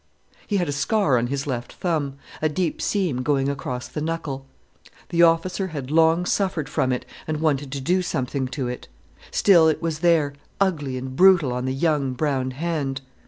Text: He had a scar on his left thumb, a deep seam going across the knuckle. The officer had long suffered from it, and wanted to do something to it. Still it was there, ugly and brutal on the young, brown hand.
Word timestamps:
He 0.47 0.57
had 0.57 0.67
a 0.67 0.71
scar 0.71 1.15
on 1.15 1.27
his 1.27 1.45
left 1.45 1.73
thumb, 1.73 2.15
a 2.41 2.49
deep 2.49 2.81
seam 2.81 3.21
going 3.21 3.47
across 3.47 3.87
the 3.87 4.01
knuckle. 4.01 4.47
The 5.09 5.21
officer 5.21 5.67
had 5.67 5.91
long 5.91 6.25
suffered 6.25 6.67
from 6.67 6.91
it, 6.91 7.05
and 7.27 7.39
wanted 7.39 7.71
to 7.73 7.79
do 7.81 8.01
something 8.01 8.47
to 8.47 8.67
it. 8.67 8.87
Still 9.29 9.67
it 9.67 9.79
was 9.79 9.99
there, 9.99 10.33
ugly 10.59 10.97
and 10.97 11.15
brutal 11.15 11.53
on 11.53 11.65
the 11.65 11.71
young, 11.75 12.13
brown 12.13 12.49
hand. 12.49 13.01